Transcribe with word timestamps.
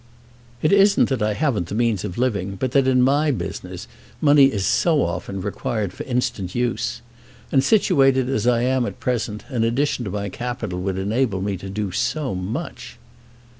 "It 0.63 0.71
isn't 0.71 1.09
that 1.09 1.21
I 1.21 1.33
haven't 1.35 1.67
the 1.67 1.75
means 1.75 2.03
of 2.03 2.17
living, 2.17 2.55
but 2.55 2.71
that 2.71 2.87
in 2.87 3.03
my 3.03 3.29
business 3.29 3.87
money 4.19 4.45
is 4.51 4.65
so 4.65 5.03
often 5.03 5.41
required 5.41 5.93
for 5.93 6.03
instant 6.05 6.55
use. 6.55 7.03
And 7.51 7.63
situated 7.63 8.27
as 8.27 8.47
I 8.47 8.63
am 8.63 8.87
at 8.87 8.99
present 8.99 9.45
an 9.49 9.63
addition 9.63 10.03
to 10.05 10.09
my 10.09 10.27
capital 10.29 10.81
would 10.81 10.97
enable 10.97 11.39
me 11.43 11.55
to 11.57 11.69
do 11.69 11.91
so 11.91 12.33
much!" 12.33 12.97